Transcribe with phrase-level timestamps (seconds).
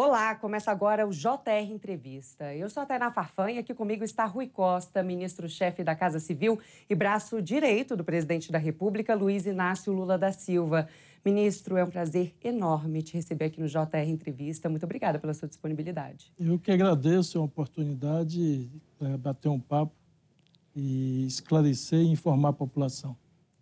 [0.00, 2.54] Olá, começa agora o JR Entrevista.
[2.54, 6.56] Eu sou a Tainá Farfã e aqui comigo está Rui Costa, ministro-chefe da Casa Civil
[6.88, 10.88] e braço direito do presidente da República, Luiz Inácio Lula da Silva.
[11.24, 14.68] Ministro, é um prazer enorme te receber aqui no JR Entrevista.
[14.68, 16.32] Muito obrigada pela sua disponibilidade.
[16.38, 18.70] Eu que agradeço a oportunidade
[19.00, 19.92] para bater um papo
[20.76, 23.16] e esclarecer e informar a população.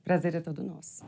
[0.05, 1.03] Prazer é todo nosso.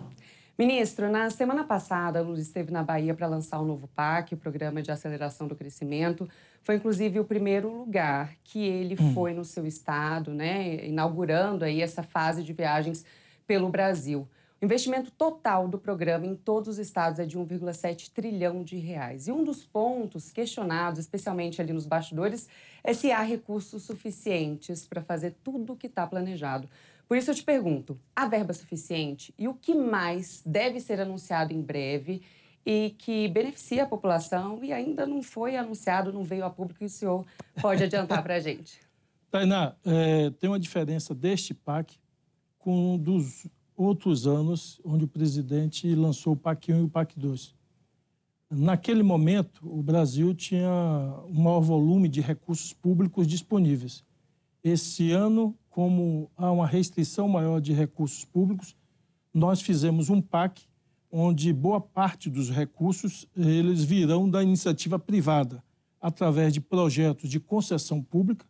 [0.59, 4.82] Ministro, na semana passada, Lula esteve na Bahia para lançar o novo PAC, o Programa
[4.82, 6.29] de Aceleração do Crescimento.
[6.62, 9.14] Foi, inclusive, o primeiro lugar que ele hum.
[9.14, 13.04] foi no seu estado, né, inaugurando aí essa fase de viagens
[13.46, 14.26] pelo Brasil.
[14.61, 19.29] O investimento total do programa em todos os estados é de 1,7 trilhão de reais.
[19.29, 22.49] E um dos pontos questionados, especialmente ali nos bastidores,
[22.82, 26.68] é se há recursos suficientes para fazer tudo o que está planejado.
[27.08, 29.35] Por isso eu te pergunto: há verba suficiente?
[29.39, 32.22] E o que mais deve ser anunciado em breve
[32.66, 36.86] e que beneficia a população e ainda não foi anunciado, não veio a público e
[36.86, 37.24] o senhor
[37.62, 38.78] pode adiantar para a gente?
[39.30, 41.96] Tainá, é, tem uma diferença deste PAC
[42.58, 43.46] com um dos
[43.77, 47.55] outros anos onde o presidente lançou o PAC 1 e o PAC 2.
[48.50, 50.70] Naquele momento, o Brasil tinha
[51.27, 54.02] um maior volume de recursos públicos disponíveis.
[54.64, 58.74] Esse ano, como há uma restrição maior de recursos públicos,
[59.32, 60.66] nós fizemos um PAC
[61.08, 65.62] onde boa parte dos recursos eles virão da iniciativa privada,
[66.00, 68.44] através de projetos de concessão pública,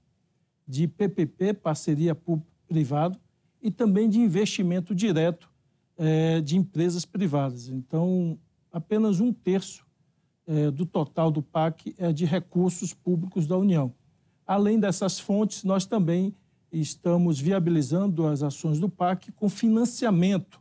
[0.67, 3.21] de PPP, parceria público-privado,
[3.61, 5.53] e também de investimento direto
[5.99, 7.69] é, de empresas privadas.
[7.69, 8.39] Então,
[8.73, 9.87] apenas um terço
[10.47, 13.93] é, do total do PAC é de recursos públicos da União.
[14.47, 16.35] Além dessas fontes, nós também
[16.73, 20.61] estamos viabilizando as ações do PAC com financiamento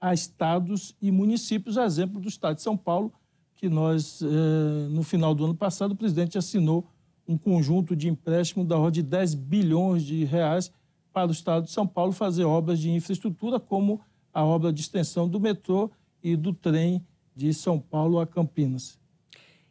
[0.00, 3.12] a estados e municípios, a exemplo do Estado de São Paulo,
[3.56, 6.86] que nós, é, no final do ano passado, o presidente assinou
[7.26, 10.72] um conjunto de empréstimo da ordem de 10 bilhões de reais
[11.12, 14.00] para o Estado de São Paulo fazer obras de infraestrutura, como
[14.32, 15.90] a obra de extensão do metrô
[16.22, 17.04] e do trem
[17.34, 18.98] de São Paulo a Campinas.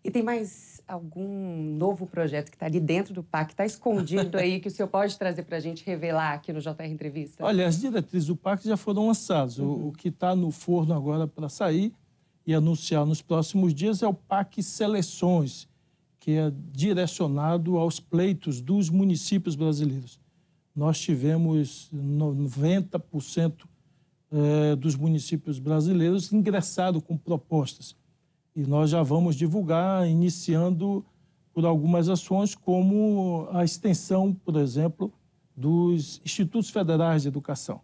[0.07, 4.61] E tem mais algum novo projeto que está ali dentro do PAC, está escondido aí,
[4.61, 7.43] que o senhor pode trazer para a gente revelar aqui no JR Entrevista?
[7.43, 9.59] Olha, as diretrizes do PAC já foram lançadas.
[9.59, 9.67] Uhum.
[9.67, 11.93] O, o, que está no forno agora para sair
[12.45, 15.67] e anunciar nos próximos dias é o PAC Seleções,
[16.19, 20.19] que é direcionado aos pleitos dos municípios brasileiros
[20.77, 23.63] nós tivemos 90%
[24.31, 27.95] eh, dos municípios brasileiros ingressado com propostas.
[28.57, 31.05] E nós já vamos divulgar, iniciando
[31.53, 35.13] por algumas ações, como a extensão, por exemplo,
[35.55, 37.81] dos institutos federais de educação.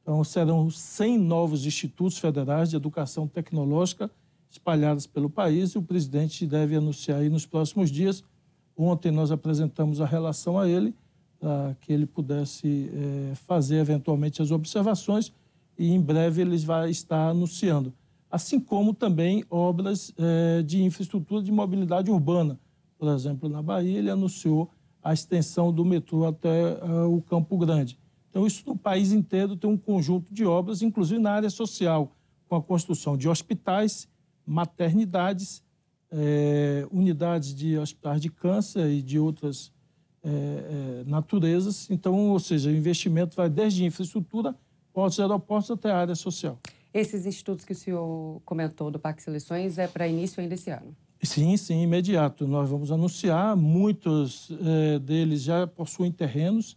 [0.00, 4.10] Então, serão 100 novos institutos federais de educação tecnológica
[4.50, 8.24] espalhados pelo país e o presidente deve anunciar aí nos próximos dias.
[8.74, 10.94] Ontem nós apresentamos a relação a ele
[11.38, 15.30] para que ele pudesse é, fazer eventualmente as observações
[15.78, 17.92] e em breve ele vai estar anunciando.
[18.34, 22.58] Assim como também obras é, de infraestrutura de mobilidade urbana.
[22.98, 24.68] Por exemplo, na Bahia, ele anunciou
[25.00, 27.96] a extensão do metrô até uh, o Campo Grande.
[28.28, 32.10] Então, isso no país inteiro tem um conjunto de obras, inclusive na área social,
[32.48, 34.08] com a construção de hospitais,
[34.44, 35.62] maternidades,
[36.10, 39.72] é, unidades de hospitais de câncer e de outras
[41.06, 41.88] naturezas.
[41.88, 44.56] Então, ou seja, o investimento vai desde infraestrutura,
[44.92, 46.58] portos e aeroportos até a área social.
[46.94, 50.94] Esses institutos que o senhor comentou do Parque Seleções é para início ainda esse ano?
[51.20, 52.46] Sim, sim, imediato.
[52.46, 53.56] Nós vamos anunciar.
[53.56, 56.76] Muitos é, deles já possuem terrenos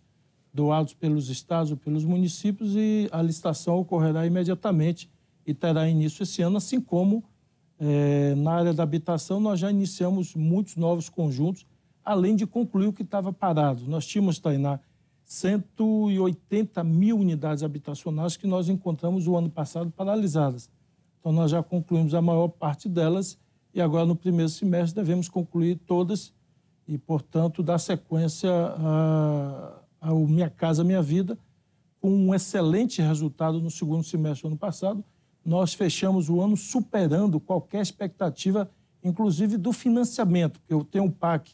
[0.51, 5.07] doados pelos estados ou pelos municípios e a licitação ocorrerá imediatamente
[5.45, 7.23] e terá início esse ano, assim como
[7.79, 11.63] é, na área da habitação nós já iniciamos muitos novos conjuntos
[12.03, 13.83] além de concluir o que estava parado.
[13.85, 14.79] Nós tínhamos, Tainá,
[15.27, 20.69] 180 mil unidades habitacionais que nós encontramos o ano passado paralisadas.
[21.19, 23.37] Então, nós já concluímos a maior parte delas
[23.73, 26.33] e agora, no primeiro semestre, devemos concluir todas
[26.87, 28.49] e, portanto, dar sequência
[29.99, 31.37] ao Minha Casa Minha Vida,
[31.99, 35.03] com um excelente resultado no segundo semestre do ano passado.
[35.43, 38.71] Nós fechamos o ano superando qualquer expectativa,
[39.03, 41.51] inclusive do financiamento, porque eu tenho um PAC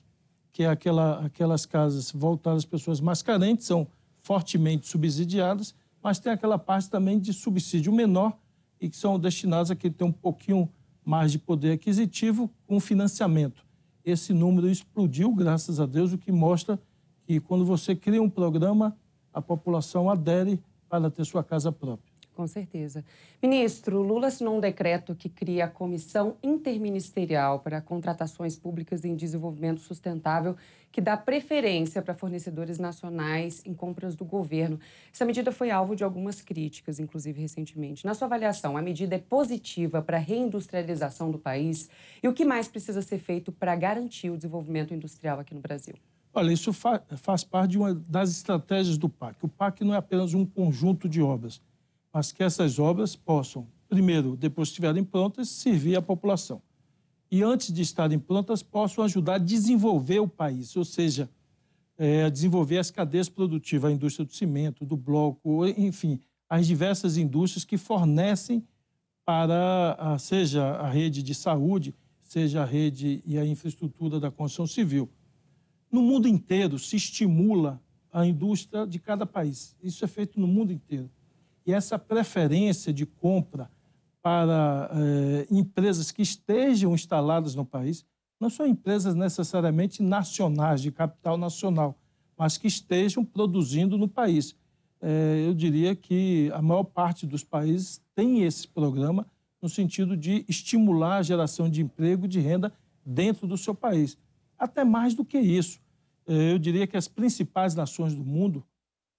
[0.53, 3.87] que é aquela, aquelas casas voltadas às pessoas mais carentes, são
[4.21, 8.37] fortemente subsidiadas, mas tem aquela parte também de subsídio menor
[8.79, 10.69] e que são destinadas a quem tem um pouquinho
[11.03, 13.65] mais de poder aquisitivo com financiamento.
[14.05, 16.79] Esse número explodiu, graças a Deus, o que mostra
[17.25, 18.95] que quando você cria um programa,
[19.33, 22.12] a população adere para ter sua casa própria.
[22.35, 23.05] Com certeza.
[23.41, 29.81] Ministro, Lula assinou um decreto que cria a Comissão Interministerial para Contratações Públicas em Desenvolvimento
[29.81, 30.55] Sustentável,
[30.91, 34.79] que dá preferência para fornecedores nacionais em compras do governo.
[35.13, 38.03] Essa medida foi alvo de algumas críticas, inclusive recentemente.
[38.03, 41.87] Na sua avaliação, a medida é positiva para a reindustrialização do país?
[42.21, 45.95] E o que mais precisa ser feito para garantir o desenvolvimento industrial aqui no Brasil?
[46.35, 49.37] Olha, isso fa faz parte de uma das estratégias do PAC.
[49.45, 51.61] O PAC não é apenas um conjunto de obras
[52.13, 56.61] mas que essas obras possam, primeiro, depois que estiverem prontas, servir à população.
[57.31, 61.27] E antes de estarem prontas, possam ajudar a desenvolver o país, ou seja,
[61.97, 67.65] é, desenvolver as cadeias produtivas, a indústria do cimento, do bloco, enfim, as diversas indústrias
[67.65, 68.63] que fornecem
[69.25, 75.09] para, seja a rede de saúde, seja a rede e a infraestrutura da construção civil.
[75.91, 77.81] No mundo inteiro se estimula
[78.11, 79.75] a indústria de cada país.
[79.81, 81.09] Isso é feito no mundo inteiro.
[81.65, 83.69] E essa preferência de compra
[84.21, 88.05] para eh, empresas que estejam instaladas no país,
[88.39, 91.97] não são empresas necessariamente nacionais, de capital nacional,
[92.37, 94.55] mas que estejam produzindo no país.
[95.01, 99.27] Eh, eu diria que a maior parte dos países tem esse programa
[99.61, 102.71] no sentido de estimular a geração de emprego e de renda
[103.05, 104.17] dentro do seu país.
[104.57, 105.79] Até mais do que isso,
[106.27, 108.63] eh, eu diria que as principais nações do mundo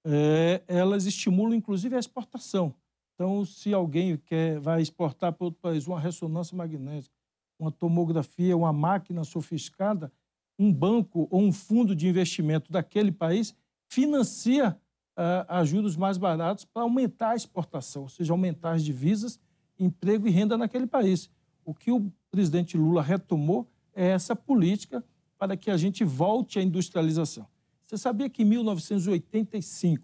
[0.05, 2.75] é, elas estimulam inclusive a exportação.
[3.15, 7.15] Então, se alguém quer vai exportar para outro país uma ressonância magnética,
[7.59, 10.13] uma tomografia, uma máquina sofisticada,
[10.59, 13.55] um banco ou um fundo de investimento daquele país
[13.89, 14.77] financia
[15.17, 19.39] uh, a juros mais baratos para aumentar a exportação, ou seja, aumentar as divisas,
[19.79, 21.31] emprego e renda naquele país.
[21.65, 25.05] O que o presidente Lula retomou é essa política
[25.39, 27.47] para que a gente volte à industrialização.
[27.95, 30.03] Você sabia que em 1985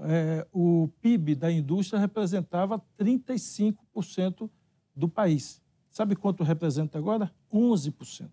[0.00, 4.50] é, o PIB da indústria representava 35%
[4.94, 5.62] do país.
[5.90, 7.32] Sabe quanto representa agora?
[7.50, 8.28] 11%.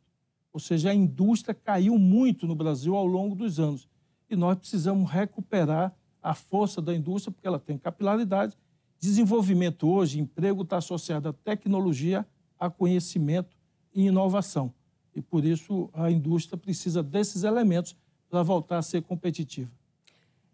[0.52, 3.88] Ou seja, a indústria caiu muito no Brasil ao longo dos anos.
[4.30, 8.58] E nós precisamos recuperar a força da indústria, porque ela tem capilaridade.
[9.00, 12.28] Desenvolvimento hoje, emprego está associado à tecnologia,
[12.60, 13.56] a conhecimento
[13.94, 14.74] e inovação.
[15.16, 17.96] E por isso a indústria precisa desses elementos
[18.36, 19.72] para voltar a ser competitiva.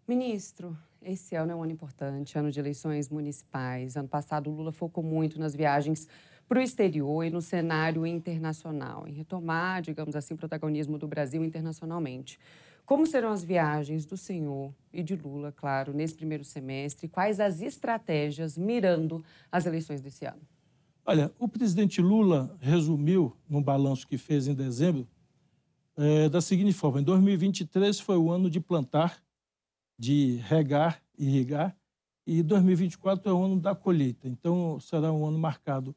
[0.06, 3.96] Ministro, esse ano é um ano importante, ano de eleições municipais.
[3.96, 6.06] Ano passado, o Lula focou muito nas viagens
[6.48, 11.44] para o exterior e no cenário internacional, em retomar, digamos assim, o protagonismo do Brasil
[11.44, 12.38] internacionalmente.
[12.86, 17.08] Como serão as viagens do senhor e de Lula, claro, nesse primeiro semestre?
[17.08, 20.42] Quais as estratégias mirando as eleições desse ano?
[21.04, 25.08] Olha, o presidente Lula resumiu, no balanço que fez em dezembro,
[25.96, 29.22] é, da seguinte forma: em 2023 foi o ano de plantar,
[29.98, 31.76] de regar, irrigar,
[32.26, 34.28] e 2024 é o ano da colheita.
[34.28, 35.94] Então, será um ano marcado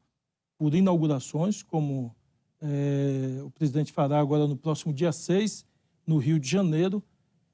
[0.58, 2.14] por inaugurações, como
[2.60, 5.64] é, o presidente fará agora no próximo dia 6,
[6.06, 7.02] no Rio de Janeiro,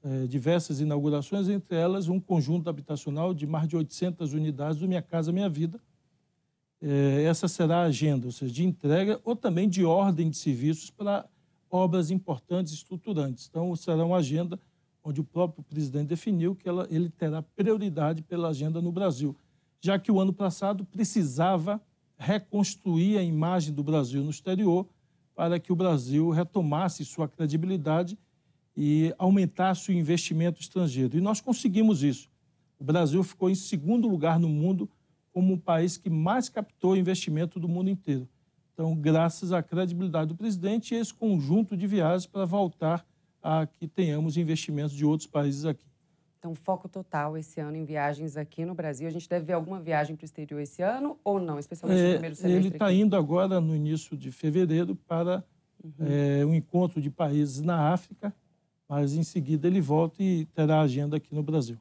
[0.03, 5.01] é, diversas inaugurações, entre elas um conjunto habitacional de mais de 800 unidades do Minha
[5.01, 5.79] Casa Minha Vida.
[6.81, 10.89] É, essa será a agenda, ou seja, de entrega ou também de ordem de serviços
[10.89, 11.25] para
[11.73, 13.47] obras importantes estruturantes.
[13.49, 14.59] Então, será uma agenda
[15.03, 19.35] onde o próprio presidente definiu que ela, ele terá prioridade pela agenda no Brasil,
[19.81, 21.81] já que o ano passado precisava
[22.15, 24.87] reconstruir a imagem do Brasil no exterior
[25.35, 28.19] para que o Brasil retomasse sua credibilidade
[28.77, 31.17] e aumentasse o investimento estrangeiro.
[31.17, 32.29] E nós conseguimos isso.
[32.79, 34.87] O Brasil ficou em segundo lugar no mundo
[35.33, 38.29] como o país que mais captou investimento do mundo inteiro.
[38.73, 43.05] Então, graças à credibilidade do presidente e esse conjunto de viagens para voltar
[43.41, 45.85] a que tenhamos investimentos de outros países aqui.
[46.39, 49.07] Então, foco total esse ano em viagens aqui no Brasil.
[49.07, 52.05] A gente deve ver alguma viagem para o exterior esse ano ou não, especialmente é,
[52.05, 52.67] no primeiro semestre?
[52.67, 55.43] Ele está indo agora, no início de fevereiro, para
[55.81, 56.05] uhum.
[56.05, 58.33] é, um encontro de países na África,
[58.89, 61.77] mas em seguida ele volta e terá agenda aqui no Brasil.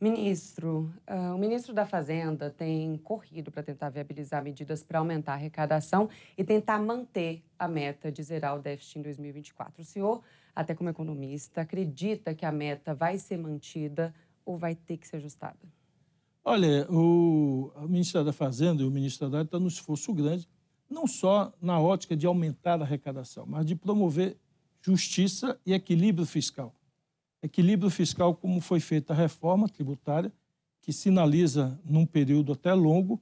[0.00, 5.34] Ministro, uh, o ministro da Fazenda tem corrido para tentar viabilizar medidas para aumentar a
[5.34, 9.82] arrecadação e tentar manter a meta de zerar o déficit em 2024.
[9.82, 10.22] O senhor,
[10.56, 15.16] até como economista, acredita que a meta vai ser mantida ou vai ter que ser
[15.16, 15.58] ajustada?
[16.42, 20.48] Olha, o, o da Fazenda e o Ministro da estão num esforço grande,
[20.88, 24.38] não só na ótica de aumentar a arrecadação, mas de promover
[24.80, 26.74] justiça e equilíbrio fiscal
[27.42, 30.32] equilíbrio fiscal, como foi feita a reforma tributária,
[30.80, 33.20] que sinaliza, num período até longo,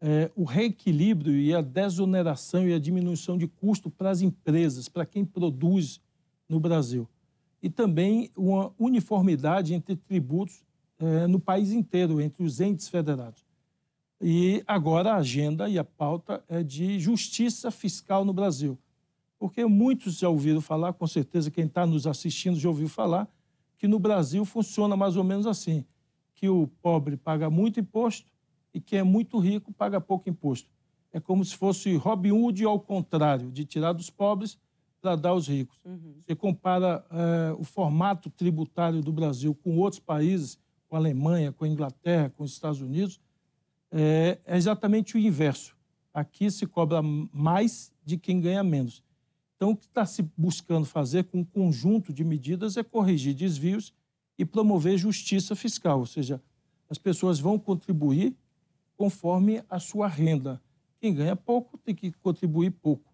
[0.00, 5.04] é, o reequilíbrio e a desoneração e a diminuição de custo para as empresas, para
[5.04, 6.00] quem produz
[6.48, 7.08] no Brasil.
[7.62, 10.62] E também uma uniformidade entre tributos
[10.98, 13.44] é, no país inteiro, entre os entes federados.
[14.20, 18.78] E agora a agenda e a pauta é de justiça fiscal no Brasil.
[19.38, 23.28] Porque muitos já ouviram falar, com certeza quem está nos assistindo já ouviu falar,
[23.78, 25.84] que no Brasil funciona mais ou menos assim:
[26.34, 28.30] que o pobre paga muito imposto
[28.74, 30.68] e quem é muito rico paga pouco imposto.
[31.12, 34.58] É como se fosse Robin Hood ao contrário, de tirar dos pobres
[35.00, 35.78] para dar aos ricos.
[35.84, 36.16] Uhum.
[36.20, 40.58] Você compara é, o formato tributário do Brasil com outros países,
[40.88, 43.20] com a Alemanha, com a Inglaterra, com os Estados Unidos,
[43.90, 45.76] é, é exatamente o inverso.
[46.12, 49.02] Aqui se cobra mais de quem ganha menos.
[49.58, 53.92] Então, o que está se buscando fazer com um conjunto de medidas é corrigir desvios
[54.38, 56.40] e promover justiça fiscal, ou seja,
[56.88, 58.36] as pessoas vão contribuir
[58.96, 60.62] conforme a sua renda.
[61.00, 63.12] Quem ganha pouco tem que contribuir pouco.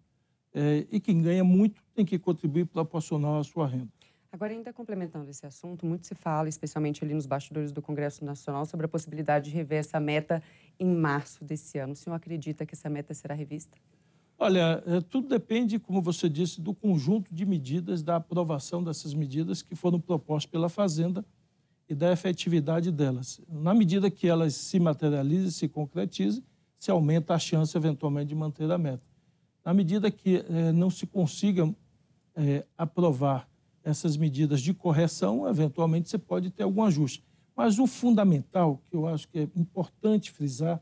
[0.53, 3.91] É, e quem ganha muito tem que contribuir proporcional à sua renda.
[4.31, 8.67] Agora, ainda complementando esse assunto, muito se fala, especialmente ali nos bastidores do Congresso Nacional,
[8.67, 10.43] sobre a possibilidade de rever essa meta
[10.79, 11.93] em março desse ano.
[11.93, 13.77] O senhor acredita que essa meta será revista?
[14.37, 19.61] Olha, é, tudo depende, como você disse, do conjunto de medidas, da aprovação dessas medidas
[19.61, 21.25] que foram propostas pela Fazenda
[21.87, 23.39] e da efetividade delas.
[23.47, 26.43] Na medida que elas se materializem, se concretizem,
[26.75, 29.03] se aumenta a chance, eventualmente, de manter a meta.
[29.63, 31.73] Na medida que é, não se consiga
[32.35, 33.49] é, aprovar
[33.83, 37.23] essas medidas de correção, eventualmente você pode ter algum ajuste.
[37.55, 40.81] Mas o fundamental, que eu acho que é importante frisar,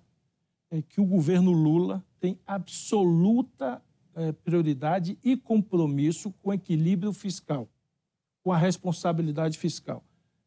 [0.71, 3.81] é que o governo Lula tem absoluta
[4.15, 7.67] é, prioridade e compromisso com o equilíbrio fiscal,
[8.41, 10.01] com a responsabilidade fiscal.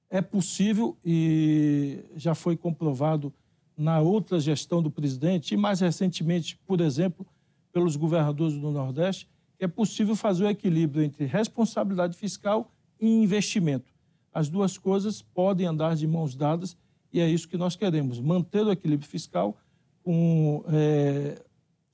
[0.08, 3.30] É possível, e já foi comprovado
[3.76, 7.26] na outra gestão do presidente, e mais recentemente, por exemplo,
[7.70, 9.28] pelos governadores do Nordeste,
[9.58, 13.92] que é possível fazer o equilíbrio entre responsabilidade fiscal e investimento.
[14.32, 16.74] As duas coisas podem andar de mãos dadas
[17.12, 19.58] e é isso que nós queremos: manter o equilíbrio fiscal
[20.02, 21.44] com, é,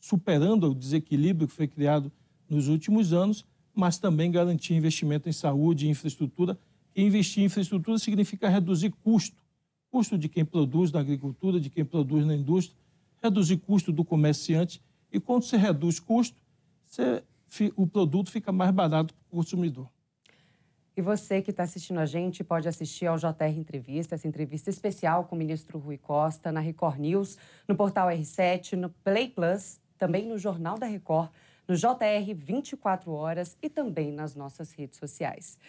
[0.02, 2.10] superando o desequilíbrio que foi criado
[2.50, 6.58] nos últimos anos, mas também garantir investimento em saúde e infraestrutura.
[6.94, 9.36] E investir em infraestrutura significa reduzir custo,
[9.92, 12.76] custo de quem produz na agricultura, de quem produz na indústria,
[13.22, 14.82] reduzir custo do comerciante.
[15.10, 16.36] E quando se reduz custo,
[16.84, 17.22] você,
[17.76, 19.88] o produto fica mais barato para o consumidor.
[20.96, 25.24] E você que está assistindo a gente pode assistir ao JR Entrevista, essa entrevista especial
[25.24, 30.26] com o ministro Rui Costa, na Record News, no portal R7, no Play Plus, também
[30.26, 31.30] no Jornal da Record,
[31.68, 35.60] no JR 24 horas e também nas nossas redes sociais.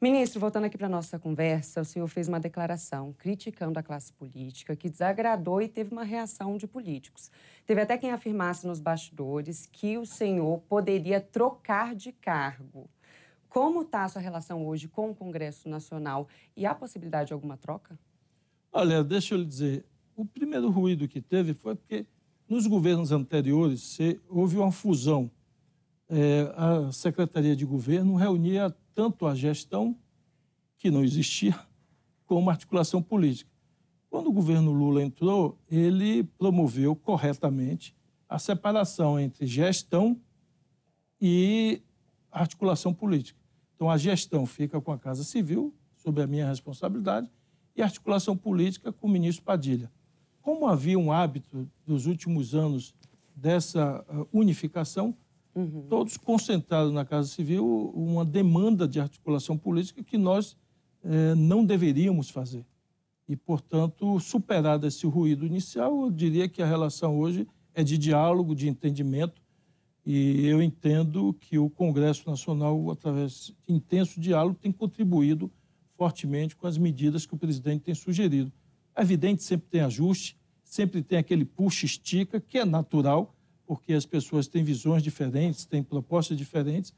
[0.00, 4.10] Ministro, voltando aqui para a nossa conversa, o senhor fez uma declaração criticando a classe
[4.14, 7.30] política que desagradou e teve uma reação de políticos.
[7.66, 12.88] Teve até quem afirmasse nos bastidores que o senhor poderia trocar de cargo.
[13.46, 17.58] Como está a sua relação hoje com o Congresso Nacional e há possibilidade de alguma
[17.58, 17.98] troca?
[18.72, 19.84] Olha, deixa eu lhe dizer,
[20.16, 22.06] o primeiro ruído que teve foi porque
[22.48, 25.30] nos governos anteriores houve uma fusão.
[26.08, 29.96] É, a Secretaria de Governo reunia tanto a gestão,
[30.76, 31.58] que não existia,
[32.26, 33.50] como a articulação política.
[34.10, 37.96] Quando o governo Lula entrou, ele promoveu corretamente
[38.28, 40.20] a separação entre gestão
[41.20, 41.80] e
[42.30, 43.38] articulação política.
[43.74, 47.28] Então, a gestão fica com a Casa Civil, sob a minha responsabilidade,
[47.74, 49.90] e a articulação política com o ministro Padilha.
[50.42, 52.94] Como havia um hábito dos últimos anos
[53.34, 55.16] dessa uh, unificação,
[55.54, 55.86] uhum.
[55.88, 60.56] todos concentraram na Casa Civil uma demanda de articulação política que nós
[61.04, 62.64] eh, não deveríamos fazer.
[63.28, 68.54] E, portanto, superado esse ruído inicial, eu diria que a relação hoje é de diálogo,
[68.54, 69.40] de entendimento,
[70.04, 75.50] e eu entendo que o Congresso Nacional, através de intenso diálogo, tem contribuído
[75.96, 78.52] fortemente com as medidas que o presidente tem sugerido.
[78.94, 83.34] É evidente, sempre tem ajuste, sempre tem aquele puxa-estica, que é natural,
[83.66, 86.92] porque as pessoas têm visões diferentes, têm propostas diferentes,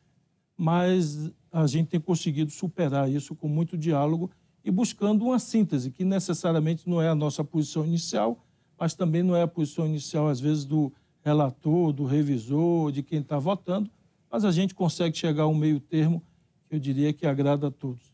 [0.57, 4.31] mas a gente tem conseguido superar isso com muito diálogo
[4.65, 8.45] e buscando uma síntese, que necessariamente não é a nossa posição inicial,
[8.79, 13.21] mas também não é a posição inicial, às vezes, do relator, do revisor, de quem
[13.21, 13.91] está votando,
[14.31, 16.23] mas a gente consegue chegar a um meio termo
[16.69, 18.13] que eu diria que agrada a todos.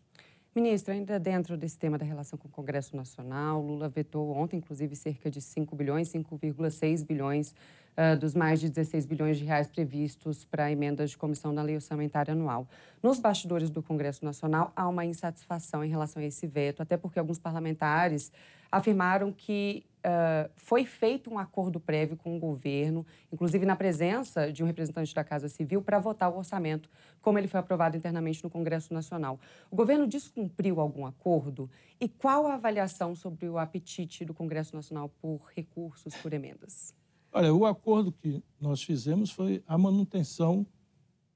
[0.52, 4.96] Ministro, ainda dentro desse tema da relação com o Congresso Nacional, Lula vetou ontem, inclusive,
[4.96, 7.54] cerca de 5 bilhões, 5,6 bilhões
[7.96, 11.76] uh, dos mais de 16 bilhões de reais previstos para emendas de comissão na lei
[11.76, 12.66] orçamentária anual.
[13.00, 17.20] Nos bastidores do Congresso Nacional, há uma insatisfação em relação a esse veto, até porque
[17.20, 18.32] alguns parlamentares
[18.72, 24.62] afirmaram que uh, foi feito um acordo prévio com o governo, inclusive na presença de
[24.62, 26.88] um representante da Casa Civil, para votar o orçamento,
[27.20, 29.38] como ele foi aprovado internamente no Congresso Nacional.
[29.70, 31.70] O governo descumpriu algum acordo?
[32.00, 36.94] E qual a avaliação sobre o apetite do Congresso Nacional por recursos, por emendas?
[37.32, 40.66] Olha, o acordo que nós fizemos foi a manutenção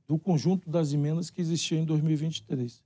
[0.06, 2.82] do conjunto das emendas que existiam em 2023.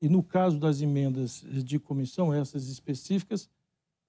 [0.00, 3.48] E no caso das emendas de comissão, essas específicas,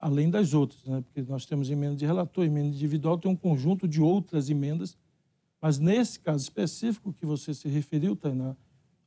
[0.04, 1.00] além das outras, né?
[1.00, 4.98] porque nós temos emenda de relator, emenda individual, tem um conjunto de outras emendas,
[5.58, 8.54] mas nesse caso específico que você se referiu, Tainá,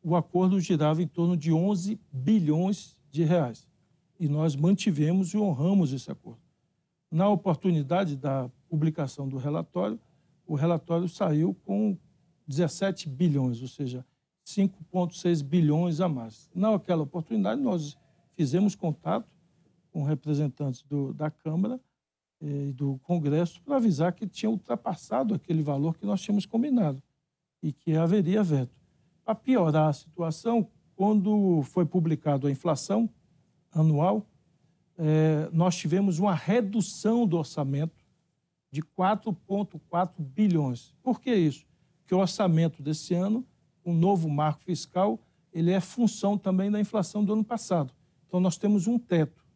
[0.02, 3.68] o acordo girava em torno de 11 bilhões de reais.
[4.20, 6.42] E nós mantivemos e honramos esse acordo.
[7.12, 10.00] Na oportunidade da publicação do relatório,
[10.48, 11.96] o relatório saiu com
[12.48, 14.04] 17 bilhões, ou seja,
[14.44, 16.50] 5,6 bilhões a mais.
[16.56, 17.96] Naquela oportunidade, nós
[18.34, 19.37] fizemos contato
[19.98, 21.82] com representantes do, da Câmara
[22.40, 27.02] eh, e do Congresso para avisar que tinha ultrapassado aquele valor que nós tínhamos combinado
[27.64, 28.80] e que haveria veto.
[29.26, 33.10] Para piorar a situação, quando foi publicado a inflação
[33.72, 34.24] anual,
[35.00, 38.06] eh, nós tivemos uma redução do orçamento
[38.70, 40.94] de 4,4 bilhões.
[41.02, 41.66] Por que isso?
[42.02, 43.44] Porque o orçamento desse ano
[43.84, 45.20] um novo marco fiscal,
[45.52, 47.92] ele é função também da inflação do ano passado.
[48.28, 49.47] Então, nós temos um teto.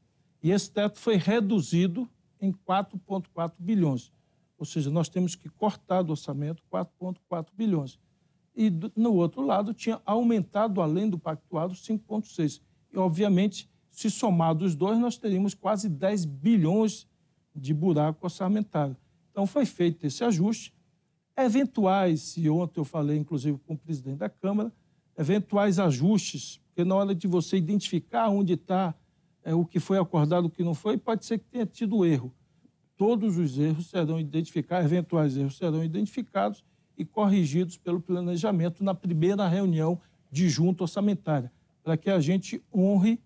[0.41, 4.11] E esse teto foi reduzido em 4,4 bilhões.
[4.57, 7.99] Ou seja, nós temos que cortar do orçamento 4,4 bilhões.
[8.55, 12.61] E, no outro lado, tinha aumentado, além do pactuado, 5,6.
[12.91, 17.07] E, obviamente, se somar os dois, nós teríamos quase 10 bilhões
[17.55, 18.95] de buraco orçamentário.
[19.31, 20.73] Então, foi feito esse ajuste
[21.37, 24.71] eventuais, e ontem eu falei inclusive com o presidente da Câmara,
[25.17, 28.93] eventuais ajustes, porque na hora de você identificar onde está
[29.43, 32.33] é, o que foi acordado, o que não foi, pode ser que tenha tido erro.
[32.95, 36.63] Todos os erros serão identificados, eventuais erros serão identificados
[36.97, 39.99] e corrigidos pelo planejamento na primeira reunião
[40.31, 41.51] de junta orçamentária,
[41.83, 43.19] para que a gente honre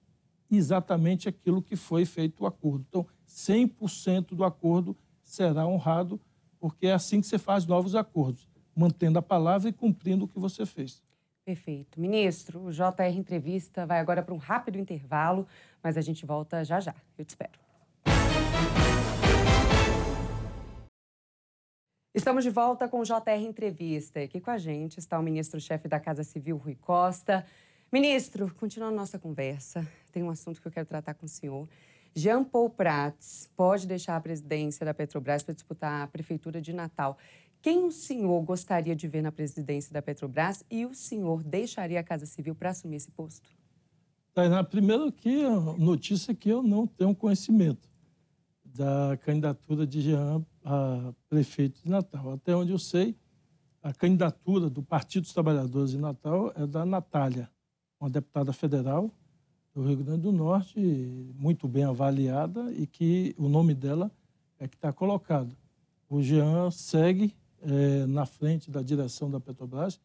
[0.50, 2.86] exatamente aquilo que foi feito o acordo.
[2.88, 6.20] Então, 100% do acordo será honrado
[6.60, 10.40] porque é assim que você faz novos acordos, mantendo a palavra e cumprindo o que
[10.40, 11.04] você fez.
[11.46, 12.02] Perfeito.
[12.02, 15.46] Ministro, o JR Entrevista vai agora para um rápido intervalo,
[15.86, 16.96] mas a gente volta já já.
[17.16, 17.52] Eu te espero.
[22.12, 24.20] Estamos de volta com o JR Entrevista.
[24.20, 27.46] Aqui com a gente está o ministro-chefe da Casa Civil, Rui Costa.
[27.92, 31.70] Ministro, continuando nossa conversa, tem um assunto que eu quero tratar com o senhor.
[32.16, 37.16] Jean Paul Prats pode deixar a presidência da Petrobras para disputar a prefeitura de Natal.
[37.62, 42.04] Quem o senhor gostaria de ver na presidência da Petrobras e o senhor deixaria a
[42.04, 43.65] Casa Civil para assumir esse posto?
[44.36, 45.44] Tainá, primeiro que
[45.78, 47.90] notícia que eu não tenho conhecimento
[48.66, 52.34] da candidatura de Jean a prefeito de Natal.
[52.34, 53.16] Até onde eu sei,
[53.82, 57.50] a candidatura do Partido dos Trabalhadores de Natal é da Natália,
[57.98, 59.10] uma deputada federal
[59.74, 60.82] do Rio Grande do Norte,
[61.40, 64.12] muito bem avaliada e que o nome dela
[64.60, 65.56] é que está colocado.
[66.10, 69.98] O Jean segue é, na frente da direção da Petrobras,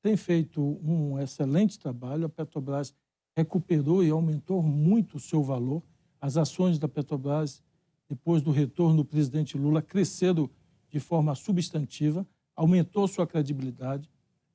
[0.00, 2.24] tem feito um excelente trabalho.
[2.24, 2.94] A Petrobras
[3.36, 5.82] recuperou e aumentou muito o seu valor.
[6.20, 7.62] As ações da Petrobras,
[8.08, 10.48] depois do retorno do presidente Lula, cresceram
[10.90, 14.08] de forma substantiva, aumentou sua credibilidade,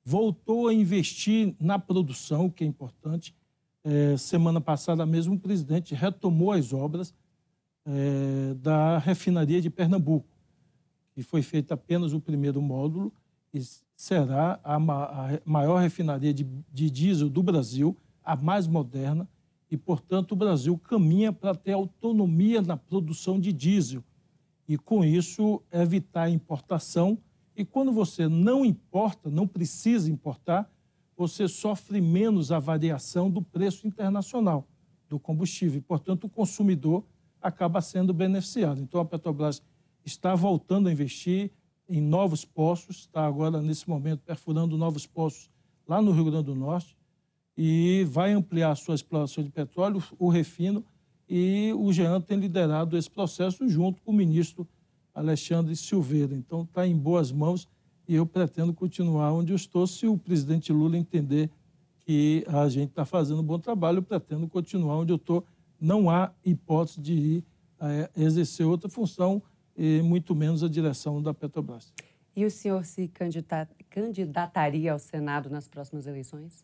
[0.04, 3.36] voltou a investir na produção, o que é importante,
[3.84, 7.14] é, semana passada mesmo, o presidente retomou as obras
[7.86, 10.28] é, da refinaria de Pernambuco,
[11.14, 13.12] que foi feito apenas o primeiro módulo
[13.54, 13.62] e
[13.96, 14.80] será a, a
[15.44, 19.28] maior refinaria de, de diesel do Brasil, a mais moderna,
[19.72, 24.04] e, portanto, o Brasil caminha para ter autonomia na produção de diesel
[24.68, 27.18] e, com isso, evitar a importação.
[27.56, 30.72] E quando você não importa, não precisa importar,
[31.16, 34.68] você sofre menos a variação do preço internacional
[35.08, 35.82] do combustível.
[35.82, 37.04] Portanto, o consumidor
[37.42, 38.82] acaba sendo beneficiado.
[38.82, 39.62] Então, a Petrobras
[40.04, 41.52] está voltando a investir
[41.88, 45.50] em novos poços, está agora, nesse momento, perfurando novos poços
[45.88, 46.99] lá no Rio Grande do Norte
[47.62, 50.82] e vai ampliar a sua exploração de petróleo, o refino,
[51.28, 54.66] e o Jean tem liderado esse processo junto com o ministro
[55.14, 56.34] Alexandre Silveira.
[56.34, 57.68] Então, está em boas mãos
[58.08, 59.86] e eu pretendo continuar onde eu estou.
[59.86, 61.50] Se o presidente Lula entender
[62.06, 65.44] que a gente está fazendo um bom trabalho, eu pretendo continuar onde eu estou.
[65.82, 67.44] Não há hipótese de ir
[67.82, 69.44] é, exercer outra função,
[69.76, 71.94] e muito menos a direção da Petrobras.
[72.34, 73.12] E o senhor se
[73.90, 76.64] candidataria ao Senado nas próximas eleições?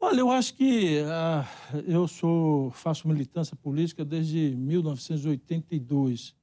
[0.00, 6.36] Olha, eu acho que uh, eu sou faço militância política desde 1982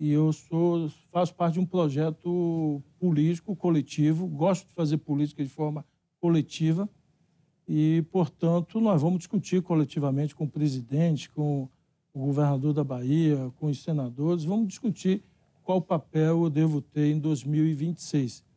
[0.00, 5.50] e eu sou, faço parte de um projeto político coletivo, gosto de fazer política de
[5.50, 5.84] forma
[6.18, 6.88] coletiva.
[7.68, 11.68] E, portanto, nós vamos discutir coletivamente com o presidente, com
[12.14, 15.22] o governador da Bahia, com os senadores, vamos discutir
[15.62, 18.47] qual papel eu devo ter em 2026.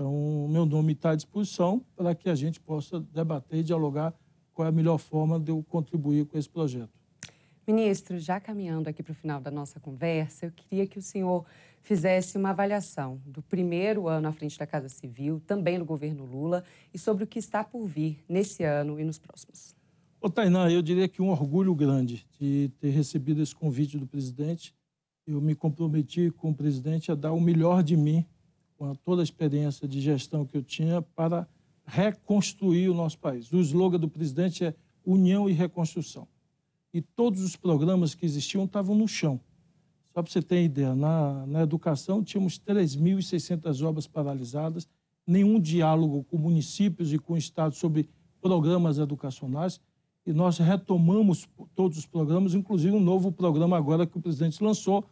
[0.00, 4.14] Então, meu nome está à disposição para que a gente possa debater e dialogar
[4.54, 6.98] qual é a melhor forma de eu contribuir com esse projeto.
[7.66, 11.44] Ministro, já caminhando aqui para o final da nossa conversa, eu queria que o senhor
[11.82, 16.64] fizesse uma avaliação do primeiro ano à frente da Casa Civil, também no governo Lula,
[16.94, 19.76] e sobre o que está por vir nesse ano e nos próximos.
[20.18, 24.74] Ô, Tainá, eu diria que um orgulho grande de ter recebido esse convite do presidente.
[25.26, 28.24] Eu me comprometi com o presidente a dar o melhor de mim,
[28.80, 31.46] com toda a experiência de gestão que eu tinha, para
[31.84, 33.52] reconstruir o nosso país.
[33.52, 36.26] O slogan do presidente é União e Reconstrução
[36.94, 39.38] e todos os programas que existiam estavam no chão.
[40.14, 44.88] Só para você ter ideia, na, na educação tínhamos 3.600 obras paralisadas,
[45.26, 48.08] nenhum diálogo com municípios e com o Estado sobre
[48.40, 49.78] programas educacionais,
[50.24, 55.04] e nós retomamos todos os programas, inclusive um novo programa agora que o presidente lançou,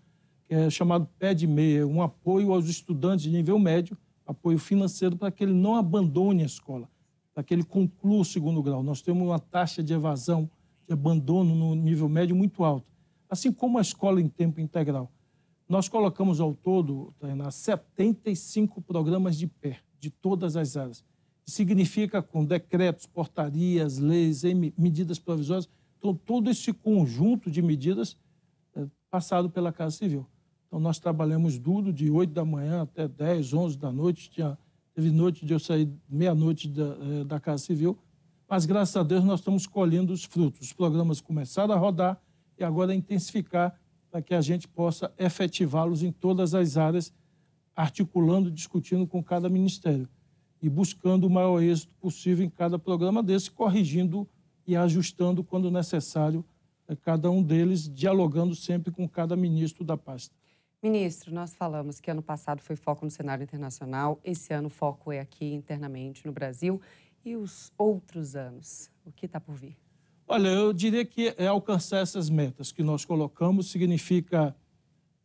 [0.49, 5.15] que é chamado Pé de Meia, um apoio aos estudantes de nível médio, apoio financeiro
[5.15, 6.89] para que ele não abandone a escola,
[7.35, 8.83] para que ele conclua o segundo grau.
[8.83, 10.51] Nós temos uma taxa de evasão
[10.87, 12.87] de abandono no nível médio muito alto,
[13.29, 15.13] assim como a escola em tempo integral.
[15.69, 21.05] Nós colocamos ao todo, Tainá, 75 programas de pé, de todas as áreas.
[21.45, 24.43] Significa com decretos, portarias, leis,
[24.79, 28.17] medidas provisórias, então, todo esse conjunto de medidas
[28.75, 30.27] é, passado pela Casa Civil.
[30.68, 34.31] Então, nós trabalhamos duro, de 8 da manhã até 10, 11 da noite.
[34.31, 34.57] Tinha,
[34.94, 37.98] teve noite de eu sair meia-noite da, é, da Casa Civil
[38.48, 40.62] mas graças a Deus nós estamos colhendo os frutos.
[40.62, 42.18] Os programas começaram a rodar
[42.59, 43.78] e agora intensificar
[44.11, 47.12] para que a gente possa efetivá-los em todas as áreas,
[47.76, 50.09] articulando, discutindo com cada ministério
[50.62, 54.26] e buscando o maior êxito possível em cada programa desse, corrigindo
[54.66, 56.42] e ajustando quando necessário
[56.88, 60.35] eh, cada um deles, dialogando sempre com cada ministro da pasta.
[60.81, 65.11] Ministro, nós falamos que ano passado foi foco no cenário internacional, esse ano o foco
[65.11, 66.81] é aqui internamente no Brasil.
[67.25, 68.88] E os outros anos?
[69.05, 69.77] O que está por vir?
[70.27, 74.55] Olha, eu diria que é alcançar essas metas que nós colocamos significa,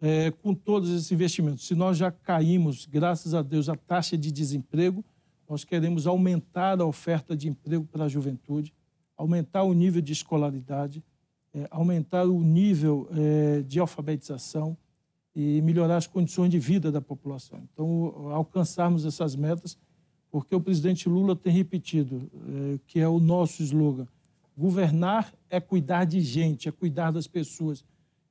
[0.02, 4.32] é, com todos esses investimentos, se nós já caímos, graças a Deus, a taxa de
[4.32, 5.06] desemprego,
[5.48, 8.74] nós queremos aumentar a oferta de emprego para a juventude,
[9.16, 11.04] aumentar o nível de escolaridade,
[11.54, 14.76] é, aumentar o nível é, de alfabetização
[15.36, 17.62] e melhorar as condições de vida da população.
[17.72, 19.78] Então, alcançarmos essas metas
[20.34, 22.28] porque o presidente Lula tem repetido,
[22.74, 24.08] é, que é o nosso slogan:
[24.58, 27.86] governar é cuidar de gente, é cuidar das pessoas.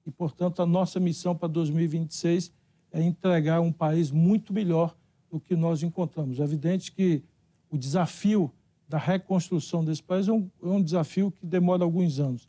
[0.05, 2.51] E, portanto, a nossa missão para 2026
[2.91, 4.97] é entregar um país muito melhor
[5.31, 6.41] do que nós encontramos.
[6.41, 7.23] É evidente que
[7.71, 8.51] o desafio
[8.89, 12.49] da reconstrução desse país é um, é um desafio que demora alguns anos.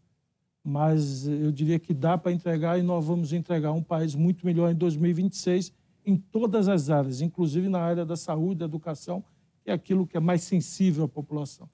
[0.63, 4.71] Mas eu diria que dá para entregar e nós vamos entregar um país muito melhor
[4.71, 5.73] em 2026
[6.05, 9.23] em todas as áreas, inclusive na área da saúde, da educação
[9.65, 11.69] é aquilo que é mais sensível à população.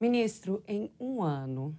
[0.00, 1.76] Ministro, em um ano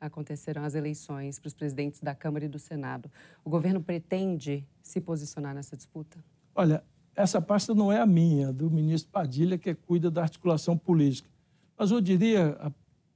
[0.00, 3.10] acontecerão as eleições para os presidentes da Câmara e do Senado.
[3.44, 6.24] O governo pretende se posicionar nessa disputa?
[6.54, 6.84] Olha,
[7.16, 11.28] essa pasta não é a minha, do ministro Padilha, que cuida da articulação política.
[11.76, 12.56] Mas eu diria,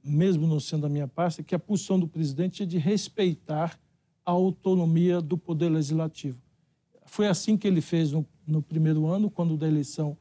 [0.03, 3.79] mesmo não sendo a minha pasta, que a posição do presidente é de respeitar
[4.25, 6.37] a autonomia do Poder Legislativo.
[7.05, 10.17] Foi assim que ele fez no, no primeiro ano, quando da eleição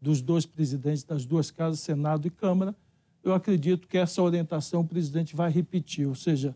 [0.00, 2.74] dos dois presidentes das duas casas, Senado e Câmara,
[3.22, 6.54] eu acredito que essa orientação o presidente vai repetir, ou seja,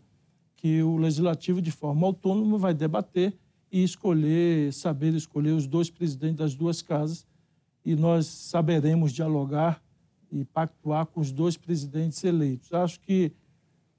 [0.55, 3.33] que o legislativo, de forma autônoma, vai debater
[3.71, 7.25] e escolher, saber escolher os dois presidentes das duas casas,
[7.85, 9.83] e nós saberemos dialogar
[10.33, 12.73] e pactuar com os dois presidentes eleitos.
[12.73, 13.31] Acho que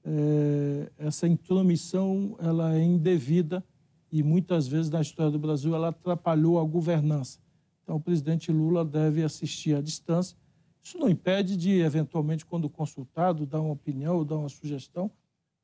[0.04, 3.64] é, essa intromissão ela é indevida
[4.10, 7.38] e muitas vezes na história do Brasil ela atrapalhou a governança.
[7.82, 10.36] Então, o presidente Lula deve assistir à distância.
[10.82, 15.10] Isso não impede de, eventualmente, quando consultado, dar uma opinião ou dar uma sugestão,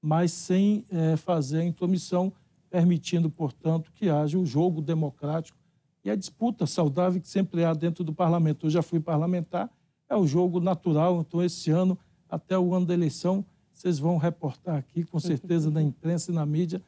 [0.01, 2.33] mas sem é, fazer a intromissão,
[2.71, 5.59] permitindo, portanto, que haja o jogo democrático
[6.05, 8.67] e a disputa saudável que sempre há dentro do parlamento.
[8.67, 9.71] Eu já fui parlamentar,
[10.11, 11.25] é o jogo natural.
[11.27, 11.97] Então, esse ano,
[12.29, 16.45] até o ano da eleição, vocês vão reportar aqui, com certeza, na imprensa e na
[16.45, 16.83] mídia,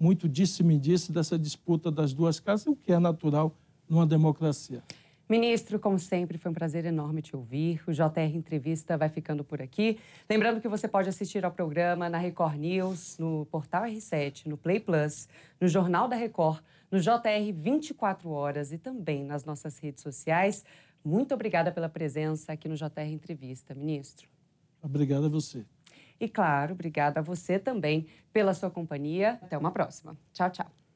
[0.00, 3.52] muito disse-me disse dessa disputa das duas casas, o que é natural
[3.88, 4.82] numa democracia.
[5.28, 7.82] Ministro, como sempre, foi um prazer enorme te ouvir.
[7.86, 9.98] O JR Entrevista vai ficando por aqui.
[10.30, 14.80] Lembrando que você pode assistir ao programa na Record News, no portal R7, no Play
[14.80, 15.28] Plus,
[15.60, 20.64] no Jornal da Record, no JR 24 horas e também nas nossas redes sociais.
[21.04, 24.28] Muito obrigada pela presença aqui no JR Entrevista, ministro.
[24.82, 25.64] Obrigado a você.
[26.20, 29.38] E claro, obrigada a você também pela sua companhia.
[29.42, 30.16] Até uma próxima.
[30.32, 30.87] Tchau, tchau.